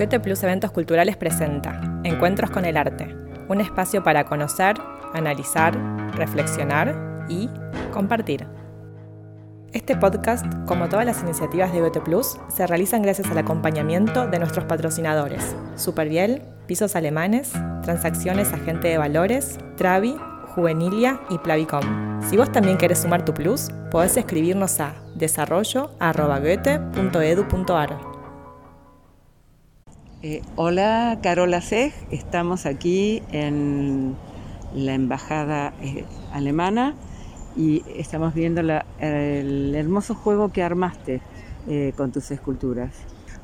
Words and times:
Goethe 0.00 0.18
Plus 0.18 0.42
Eventos 0.42 0.70
Culturales 0.70 1.18
presenta 1.18 1.78
Encuentros 2.04 2.48
con 2.48 2.64
el 2.64 2.78
Arte, 2.78 3.14
un 3.48 3.60
espacio 3.60 4.02
para 4.02 4.24
conocer, 4.24 4.76
analizar, 5.12 5.76
reflexionar 6.14 7.26
y 7.28 7.50
compartir. 7.92 8.46
Este 9.74 9.96
podcast, 9.96 10.46
como 10.64 10.88
todas 10.88 11.04
las 11.04 11.20
iniciativas 11.20 11.74
de 11.74 11.82
Goethe 11.82 12.00
Plus, 12.00 12.38
se 12.48 12.66
realizan 12.66 13.02
gracias 13.02 13.30
al 13.30 13.36
acompañamiento 13.36 14.26
de 14.26 14.38
nuestros 14.38 14.64
patrocinadores, 14.64 15.54
Superbiel, 15.76 16.40
Pisos 16.66 16.96
Alemanes, 16.96 17.52
Transacciones 17.82 18.54
Agente 18.54 18.88
de 18.88 18.96
Valores, 18.96 19.58
Travi, 19.76 20.16
Juvenilia 20.54 21.20
y 21.28 21.36
Plavicom. 21.36 22.22
Si 22.22 22.38
vos 22.38 22.50
también 22.50 22.78
querés 22.78 23.00
sumar 23.00 23.26
tu 23.26 23.34
plus, 23.34 23.68
podés 23.90 24.16
escribirnos 24.16 24.80
a 24.80 24.94
desarrollo.goethe.edu.ar. 25.14 28.09
Eh, 30.22 30.42
hola, 30.54 31.18
Carola 31.22 31.62
Seg. 31.62 31.94
Estamos 32.10 32.66
aquí 32.66 33.22
en 33.32 34.16
la 34.74 34.92
embajada 34.92 35.72
eh, 35.80 36.04
alemana 36.34 36.94
y 37.56 37.82
estamos 37.96 38.34
viendo 38.34 38.60
el 38.60 39.74
hermoso 39.74 40.14
juego 40.14 40.52
que 40.52 40.62
armaste 40.62 41.22
eh, 41.68 41.94
con 41.96 42.12
tus 42.12 42.30
esculturas. 42.32 42.90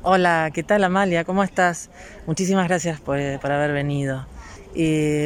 Hola, 0.03 0.51
¿qué 0.53 0.61
tal 0.61 0.83
Amalia? 0.83 1.23
¿Cómo 1.23 1.43
estás? 1.43 1.89
Muchísimas 2.27 2.67
gracias 2.67 3.01
por, 3.01 3.17
haber 3.17 3.73
venido. 3.73 4.27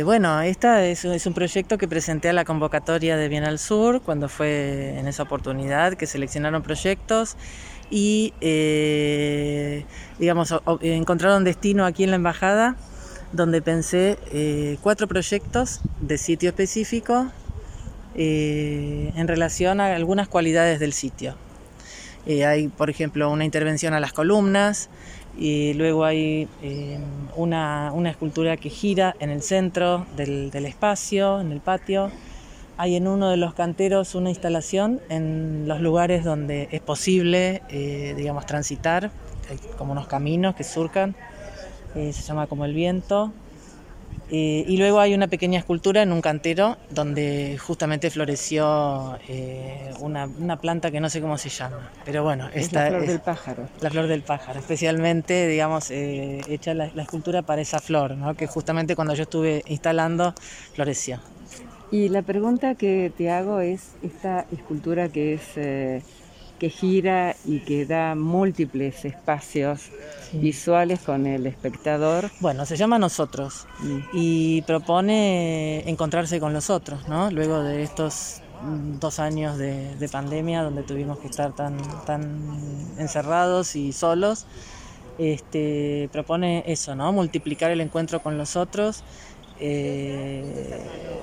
Bueno, 0.04 0.40
este 0.42 0.92
es, 0.92 1.26
un 1.26 1.34
proyecto 1.34 1.78
que 1.78 1.88
presenté 1.88 2.30
a 2.30 2.34
la 2.34 2.46
convocatoria 2.46 3.18
de 3.18 3.28
Bienal 3.28 3.60
Sur 3.60 4.02
cuando 4.02 4.30
fue 4.30 4.98
en 4.98 5.08
esa 5.08 5.24
oportunidad 5.24 5.96
que 5.96 6.08
seleccionaron 6.08 6.64
proyectos 6.64 7.36
y 7.90 8.34
eh, 8.40 9.86
digamos, 10.20 10.54
encontraron 10.82 11.44
destino 11.44 11.86
aquí 11.86 12.06
en 12.06 12.12
la 12.12 12.16
embajada 12.16 12.78
donde 13.34 13.62
pensé 13.62 14.18
eh, 14.32 14.78
cuatro 14.82 15.08
proyectos 15.08 15.82
de 16.00 16.18
sitio 16.18 16.50
específico 16.50 17.28
eh, 18.16 19.12
en 19.16 19.28
relación 19.28 19.80
a 19.80 19.96
algunas 19.96 20.28
cualidades 20.28 20.80
del 20.80 20.94
sitio. 20.94 21.36
Hay, 22.28 22.68
por 22.68 22.90
ejemplo, 22.90 23.30
una 23.30 23.46
intervención 23.46 23.94
a 23.94 24.00
las 24.00 24.14
columnas, 24.14 24.90
y 25.38 25.74
luego 25.76 26.04
hay 26.04 26.48
una, 27.36 27.92
escultura 28.10 28.58
que 28.58 28.70
gira 28.70 29.16
en 29.20 29.30
el 29.30 29.42
centro 29.42 30.06
del 30.16 30.66
espacio, 30.66 31.40
en 31.40 31.52
el 31.52 31.62
patio, 31.62 32.12
hay 32.82 32.96
en 32.96 33.08
uno 33.08 33.30
de 33.30 33.38
los 33.38 33.54
canteros 33.54 34.16
una 34.16 34.30
instalación 34.30 35.02
en 35.10 35.68
los 35.68 35.82
lugares 35.82 36.24
donde 36.24 36.68
es 36.72 36.82
posible, 36.82 37.62
eh, 37.70 38.16
digamos, 38.18 38.48
transitar, 38.48 39.12
hay 39.52 39.60
como 39.78 39.92
unos 39.92 40.08
caminos 40.08 40.56
que 40.56 40.64
surcan, 40.64 41.16
eh, 41.94 42.12
se 42.12 42.24
llama 42.24 42.48
como 42.48 42.66
el 42.66 42.74
viento. 42.74 43.32
Eh, 44.30 44.64
y 44.66 44.78
luego 44.78 45.00
hay 45.00 45.14
una 45.14 45.28
pequeña 45.28 45.60
escultura 45.60 46.02
en 46.02 46.14
un 46.14 46.22
cantero 46.22 46.78
donde 46.90 47.58
justamente 47.60 48.10
floreció 48.10 49.20
una, 50.00 50.58
planta 50.62 50.90
que 50.90 51.02
no 51.02 51.10
sé 51.10 51.20
cómo 51.20 51.38
se 51.38 51.50
llama. 51.50 51.92
Pero 52.06 52.24
bueno, 52.24 52.50
esta 52.54 52.88
es 52.88 52.94
la 52.94 52.98
flor 52.98 53.08
del 53.08 53.20
pájaro. 53.20 53.70
La 53.82 53.90
flor 53.90 54.08
del 54.08 54.22
pájaro, 54.22 54.60
especialmente, 54.60 55.48
digamos, 55.48 55.92
hecha 55.92 56.74
la, 56.74 56.90
la, 56.94 57.04
escultura 57.04 57.42
para 57.42 57.62
esa 57.62 57.80
flor, 57.80 58.16
¿no? 58.16 58.36
que 58.36 58.48
justamente 58.48 58.96
cuando 58.96 59.14
yo 59.14 59.24
estuve 59.24 59.64
instalando 59.68 60.34
floreció. 60.74 61.20
Y 61.92 62.08
la 62.08 62.22
pregunta 62.22 62.76
que 62.76 63.12
te 63.18 63.30
hago 63.30 63.60
es 63.60 63.96
esta 64.02 64.46
escultura 64.54 65.10
que 65.10 65.34
es 65.34 65.42
eh, 65.58 66.02
que 66.62 66.70
gira 66.70 67.36
y 67.44 67.62
que 67.62 67.88
da 67.88 68.14
múltiples 68.14 69.04
espacios 69.04 69.90
visuales 70.32 71.00
con 71.00 71.26
el 71.26 71.48
espectador. 71.48 72.30
Bueno, 72.40 72.68
se 72.68 72.78
llama 72.78 73.00
Nosotros 73.00 73.66
mm. 73.80 74.00
y 74.14 74.62
propone 74.62 75.90
encontrarse 75.90 76.40
con 76.40 76.54
los 76.54 76.70
otros, 76.70 77.10
¿no? 77.10 77.32
Luego 77.32 77.64
de 77.64 77.82
estos 77.82 78.44
dos 79.00 79.18
años 79.18 79.58
de, 79.58 80.08
pandemia 80.12 80.62
donde 80.62 80.84
tuvimos 80.84 81.18
que 81.18 81.30
estar 81.30 81.56
tan, 81.56 81.78
tan 82.06 82.40
encerrados 83.00 83.76
y 83.76 83.92
solos, 83.92 84.46
este, 85.18 86.10
propone 86.12 86.64
eso, 86.68 86.94
¿no? 86.94 87.12
Multiplicar 87.12 87.72
el 87.72 87.82
encuentro 87.82 88.22
con 88.22 88.38
los 88.38 88.56
otros 88.56 89.04
eh, 89.64 90.44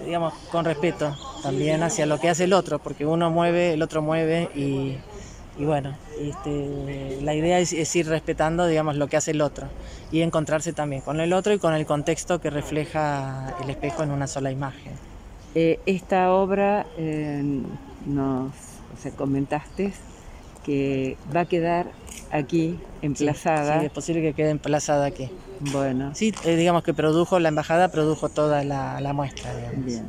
digamos, 0.04 0.32
con 0.52 0.64
respeto 0.64 1.16
también 1.42 1.82
hacia 1.82 2.06
lo 2.06 2.20
que 2.20 2.28
hace 2.28 2.44
el 2.44 2.52
otro, 2.52 2.78
porque 2.78 3.04
uno 3.04 3.30
mueve, 3.30 3.72
el 3.72 3.82
otro 3.82 4.00
mueve 4.00 4.48
y, 4.54 4.96
bueno, 5.64 5.96
este, 6.20 7.18
la 7.22 7.34
idea 7.34 7.58
es, 7.58 7.96
ir 7.96 8.08
respetando, 8.08 8.66
digamos, 8.66 8.96
lo 8.96 9.08
que 9.08 9.16
hace 9.16 9.32
el 9.32 9.40
otro 9.40 9.66
y 10.12 10.20
encontrarse 10.20 10.72
también 10.72 11.02
con 11.02 11.20
el 11.20 11.32
otro 11.32 11.52
y 11.52 11.58
con 11.58 11.74
el 11.74 11.84
contexto 11.84 12.40
que 12.40 12.50
refleja 12.50 13.54
el 13.62 13.70
espejo 13.70 14.02
en 14.02 14.10
una 14.10 14.26
sola 14.26 14.50
imagen. 14.50 14.92
Eh, 15.54 15.80
esta 15.86 16.32
obra 16.32 16.86
eh, 16.96 17.42
nos 18.06 18.52
o 19.06 19.16
comentaste 19.16 19.92
que 20.64 21.16
va 21.34 21.40
a 21.40 21.44
quedar 21.46 21.86
aquí 22.30 22.78
emplazada. 23.02 23.80
Sí, 23.80 23.86
es 23.86 23.92
posible 23.92 24.22
que 24.22 24.34
quede 24.34 24.50
emplazada 24.50 25.06
aquí. 25.06 25.30
Bueno. 25.60 26.14
Sí, 26.14 26.34
eh, 26.44 26.56
digamos 26.56 26.82
que 26.82 26.94
produjo, 26.94 27.38
la 27.38 27.48
embajada 27.48 27.88
produjo 27.88 28.28
toda 28.28 28.64
la, 28.64 29.12
muestra. 29.12 29.50
Bien. 29.76 30.04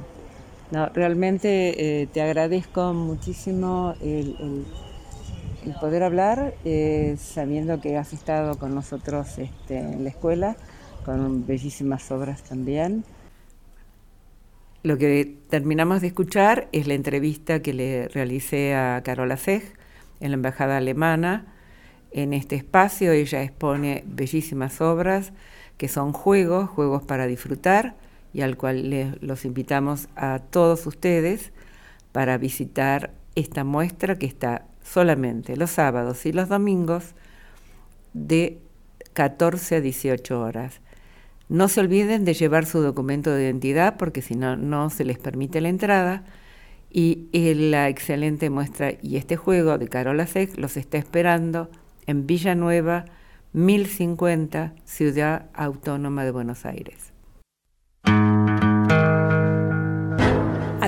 No, 0.71 0.87
realmente 0.89 2.01
eh, 2.01 2.07
te 2.07 2.21
agradezco 2.21 2.93
muchísimo 2.93 3.95
el, 4.01 4.65
poder 5.79 6.03
hablar, 6.03 6.53
eh, 6.65 7.15
sabiendo 7.19 7.81
que 7.81 7.97
has 7.97 8.13
estado 8.13 8.57
con 8.57 8.73
nosotros 8.73 9.37
este, 9.37 9.77
en 9.77 10.03
la 10.03 10.09
escuela, 10.09 10.57
con 11.05 11.45
bellísimas 11.45 12.09
obras 12.11 12.43
también. 12.43 13.03
Lo 14.83 14.97
que 14.97 15.37
terminamos 15.49 16.01
de 16.01 16.07
escuchar 16.07 16.69
es 16.71 16.87
la 16.87 16.93
entrevista 16.93 17.61
que 17.61 17.73
le 17.73 18.07
realicé 18.07 18.75
a 18.75 19.01
Carola 19.03 19.37
Seg 19.37 19.63
en 20.19 20.31
la 20.31 20.35
Embajada 20.35 20.77
Alemana 20.77 21.53
en 22.11 22.33
este 22.33 22.55
espacio 22.55 23.11
ella 23.11 23.43
expone 23.43 24.03
bellísimas 24.07 24.81
obras 24.81 25.31
que 25.77 25.87
son 25.87 26.11
juegos, 26.11 26.69
juegos 26.69 27.03
para 27.03 27.27
disfrutar 27.27 27.95
y 28.33 28.41
al 28.41 28.57
cual 28.57 28.89
les, 28.89 29.21
los 29.21 29.45
invitamos 29.45 30.09
a 30.15 30.39
todos 30.39 30.85
ustedes 30.87 31.51
para 32.11 32.37
visitar 32.37 33.11
esta 33.35 33.63
muestra 33.63 34.17
que 34.17 34.25
está 34.25 34.65
solamente 34.91 35.55
los 35.55 35.71
sábados 35.71 36.25
y 36.25 36.31
los 36.31 36.49
domingos 36.49 37.13
de 38.13 38.59
14 39.13 39.75
a 39.75 39.81
18 39.81 40.39
horas. 40.39 40.81
No 41.47 41.67
se 41.67 41.79
olviden 41.79 42.25
de 42.25 42.33
llevar 42.33 42.65
su 42.65 42.81
documento 42.81 43.31
de 43.31 43.43
identidad 43.43 43.97
porque 43.97 44.21
si 44.21 44.35
no, 44.35 44.55
no 44.55 44.89
se 44.89 45.05
les 45.05 45.17
permite 45.17 45.61
la 45.61 45.69
entrada. 45.69 46.23
Y 46.91 47.29
la 47.31 47.87
excelente 47.87 48.49
muestra 48.49 48.93
y 48.99 49.17
este 49.17 49.35
juego 49.35 49.77
de 49.77 49.87
Carola 49.87 50.25
Seck 50.25 50.57
los 50.57 50.75
está 50.75 50.97
esperando 50.97 51.69
en 52.07 52.25
Villanueva, 52.25 53.05
1050, 53.53 54.73
Ciudad 54.85 55.49
Autónoma 55.53 56.25
de 56.25 56.31
Buenos 56.31 56.65
Aires. 56.65 57.13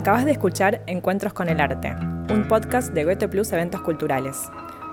Acabas 0.02 0.26
de 0.26 0.32
escuchar 0.32 0.82
Encuentros 0.88 1.32
con 1.32 1.48
el 1.48 1.62
Arte, 1.62 1.96
un 2.34 2.48
podcast 2.48 2.92
de 2.92 3.04
Goethe 3.04 3.28
Plus 3.28 3.52
Eventos 3.52 3.82
Culturales, 3.82 4.50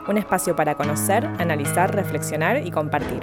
un 0.07 0.19
espacio 0.19 0.55
para 0.55 0.75
conocer, 0.75 1.25
analizar, 1.39 1.95
reflexionar 1.95 2.67
y 2.67 2.71
compartir. 2.71 3.21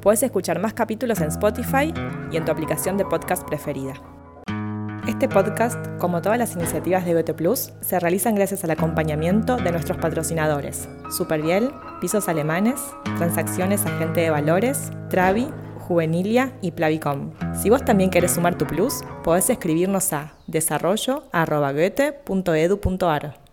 Puedes 0.00 0.24
escuchar 0.24 0.58
más 0.58 0.74
capítulos 0.74 1.20
en 1.20 1.28
Spotify 1.28 1.94
y 2.32 2.36
en 2.36 2.44
tu 2.44 2.50
aplicación 2.50 2.96
de 2.96 3.04
podcast 3.04 3.46
preferida. 3.46 3.94
Este 5.06 5.28
podcast, 5.28 5.78
como 5.98 6.22
todas 6.22 6.38
las 6.38 6.56
iniciativas 6.56 7.04
de 7.04 7.14
Goethe 7.14 7.34
Plus, 7.34 7.72
se 7.82 8.00
realizan 8.00 8.34
gracias 8.34 8.64
al 8.64 8.72
acompañamiento 8.72 9.58
de 9.58 9.70
nuestros 9.70 9.98
patrocinadores, 9.98 10.88
Superbiel, 11.16 11.70
Pisos 12.00 12.28
Alemanes, 12.28 12.80
Transacciones 13.16 13.86
Agente 13.86 14.22
de 14.22 14.30
Valores, 14.30 14.90
Travi, 15.08 15.46
Juvenilia 15.86 16.52
y 16.62 16.72
Plavicom. 16.72 17.30
Si 17.54 17.70
vos 17.70 17.84
también 17.84 18.10
querés 18.10 18.32
sumar 18.32 18.58
tu 18.58 18.66
plus, 18.66 19.04
podés 19.22 19.48
escribirnos 19.50 20.12
a 20.12 20.34
desarrollo.goethe.edu.ar. 20.48 23.45